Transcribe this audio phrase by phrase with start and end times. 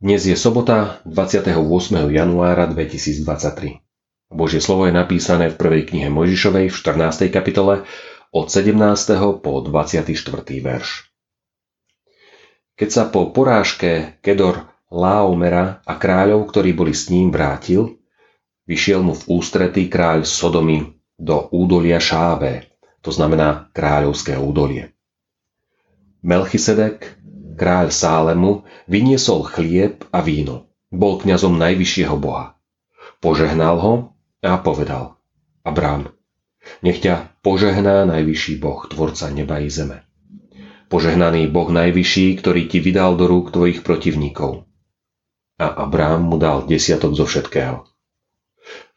[0.00, 1.50] Dnes je sobota 28.
[2.14, 3.82] januára 2023.
[4.30, 7.26] Božie slovo je napísané v prvej knihe Mojžišovej v 14.
[7.34, 7.82] kapitole
[8.30, 8.70] od 17.
[9.42, 10.14] po 24.
[10.62, 11.10] verš.
[12.78, 17.98] Keď sa po porážke Kedor Laomera a kráľov, ktorí boli s ním, vrátil,
[18.70, 20.86] vyšiel mu v ústretý kráľ Sodomy
[21.18, 24.94] do údolia Šáve, to znamená kráľovské údolie.
[26.22, 27.20] Melchisedek,
[27.60, 30.72] kráľ Sálemu, vyniesol chlieb a víno.
[30.88, 32.56] Bol kňazom najvyššieho boha.
[33.20, 35.20] Požehnal ho a povedal
[35.60, 36.08] Abrám,
[36.80, 40.08] nech ťa požehná najvyšší boh, tvorca neba i zeme.
[40.88, 44.64] Požehnaný boh najvyšší, ktorý ti vydal do rúk tvojich protivníkov.
[45.60, 47.84] A Abrám mu dal desiatok zo všetkého.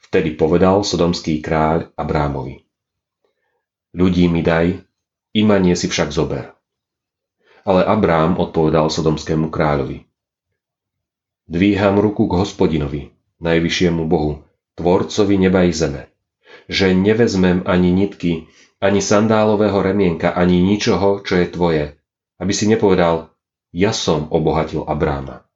[0.07, 2.63] Vtedy povedal sodomský kráľ Abrámovi.
[3.91, 4.79] Ľudí mi daj,
[5.35, 6.62] imanie si však zober.
[7.63, 10.03] Ale Abrám odpovedal sodomskému kráľovi.
[11.47, 14.43] Dvíham ruku k hospodinovi, najvyššiemu Bohu,
[14.75, 16.11] tvorcovi neba i zeme,
[16.67, 18.47] že nevezmem ani nitky,
[18.83, 21.83] ani sandálového remienka, ani ničoho, čo je tvoje,
[22.39, 23.31] aby si nepovedal,
[23.71, 25.47] ja som obohatil Abráma.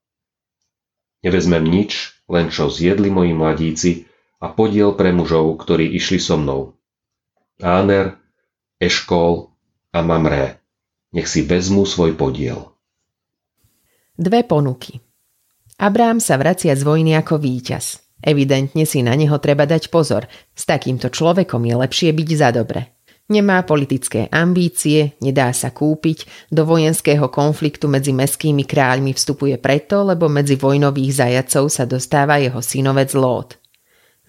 [1.27, 3.91] Nevezmem nič, len čo zjedli moji mladíci
[4.39, 6.77] a podiel pre mužov, ktorí išli so mnou.
[7.59, 8.15] Áner,
[8.77, 9.49] Eškol
[9.91, 10.61] a Mamré,
[11.11, 12.73] nech si vezmú svoj podiel.
[14.17, 14.97] Dve ponuky.
[15.77, 18.01] Abrám sa vracia z vojny ako víťaz.
[18.17, 20.25] Evidentne si na neho treba dať pozor.
[20.57, 22.97] S takýmto človekom je lepšie byť za dobre.
[23.27, 30.31] Nemá politické ambície, nedá sa kúpiť, do vojenského konfliktu medzi meskými kráľmi vstupuje preto, lebo
[30.31, 33.59] medzi vojnových zajacov sa dostáva jeho synovec Lót.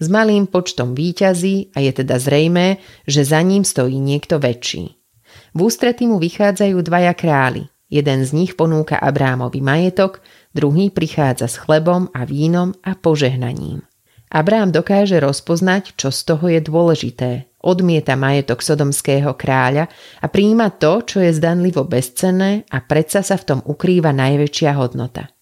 [0.03, 4.98] S malým počtom výťazí a je teda zrejmé, že za ním stojí niekto väčší.
[5.53, 7.69] V ústretí mu vychádzajú dvaja králi.
[7.89, 10.21] Jeden z nich ponúka Abrámovi majetok,
[10.53, 13.81] druhý prichádza s chlebom a vínom a požehnaním.
[14.29, 17.49] Abrám dokáže rozpoznať, čo z toho je dôležité.
[17.65, 19.89] Odmieta majetok sodomského kráľa
[20.21, 25.33] a príjima to, čo je zdanlivo bezcenné a predsa sa v tom ukrýva najväčšia hodnota.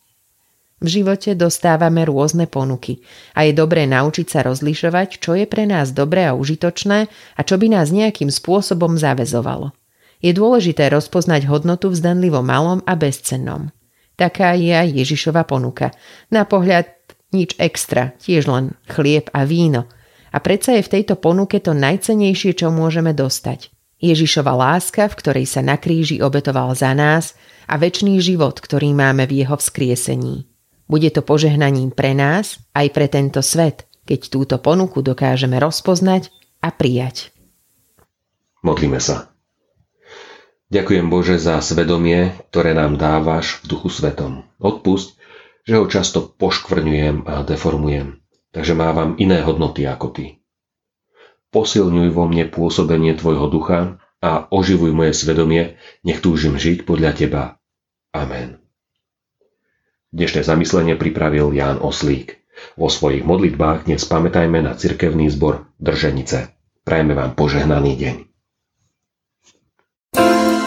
[0.80, 3.04] V živote dostávame rôzne ponuky
[3.36, 7.00] a je dobré naučiť sa rozlišovať, čo je pre nás dobré a užitočné
[7.36, 9.76] a čo by nás nejakým spôsobom zavezovalo.
[10.24, 13.70] Je dôležité rozpoznať hodnotu v zdanlivo malom a bezcennom.
[14.18, 15.94] Taká je aj Ježišova ponuka.
[16.34, 16.90] Na pohľad
[17.30, 19.86] nič extra, tiež len chlieb a víno.
[20.34, 23.70] A predsa je v tejto ponuke to najcenejšie, čo môžeme dostať.
[23.98, 27.34] Ježišova láska, v ktorej sa na kríži obetoval za nás
[27.66, 30.46] a väčší život, ktorý máme v jeho vzkriesení.
[30.88, 36.32] Bude to požehnaním pre nás aj pre tento svet, keď túto ponuku dokážeme rozpoznať
[36.64, 37.34] a prijať.
[38.64, 39.37] Modlíme sa.
[40.68, 44.44] Ďakujem Bože za svedomie, ktoré nám dávaš v duchu svetom.
[44.60, 45.16] Odpust,
[45.64, 48.20] že ho často poškvrňujem a deformujem,
[48.52, 50.26] takže mávam iné hodnoty ako ty.
[51.56, 57.44] Posilňuj vo mne pôsobenie tvojho ducha a oživuj moje svedomie, nech túžim žiť podľa teba.
[58.12, 58.60] Amen.
[60.12, 62.44] Dnešné zamyslenie pripravil Ján Oslík.
[62.76, 66.52] Vo svojich modlitbách dnes pamätajme na cirkevný zbor Drženice.
[66.84, 68.27] Prajme vám požehnaný deň.
[70.18, 70.67] Thank you.